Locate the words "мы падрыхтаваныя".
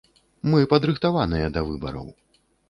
0.53-1.53